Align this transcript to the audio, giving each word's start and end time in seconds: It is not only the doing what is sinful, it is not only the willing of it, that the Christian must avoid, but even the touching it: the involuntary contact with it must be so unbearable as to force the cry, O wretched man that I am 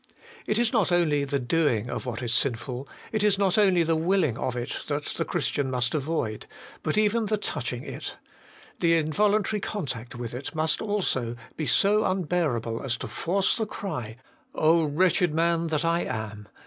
It 0.47 0.57
is 0.57 0.73
not 0.73 0.91
only 0.91 1.25
the 1.25 1.37
doing 1.37 1.85
what 1.89 2.23
is 2.23 2.33
sinful, 2.33 2.87
it 3.11 3.21
is 3.23 3.37
not 3.37 3.55
only 3.59 3.83
the 3.83 3.95
willing 3.95 4.35
of 4.35 4.55
it, 4.55 4.77
that 4.87 5.05
the 5.05 5.25
Christian 5.25 5.69
must 5.69 5.93
avoid, 5.93 6.47
but 6.81 6.97
even 6.97 7.27
the 7.27 7.37
touching 7.37 7.83
it: 7.83 8.17
the 8.79 8.97
involuntary 8.97 9.59
contact 9.59 10.15
with 10.15 10.33
it 10.33 10.55
must 10.55 10.81
be 11.55 11.67
so 11.67 12.03
unbearable 12.03 12.81
as 12.81 12.97
to 12.97 13.07
force 13.07 13.55
the 13.55 13.67
cry, 13.67 14.17
O 14.55 14.85
wretched 14.85 15.35
man 15.35 15.67
that 15.67 15.85
I 15.85 15.99
am 16.05 16.47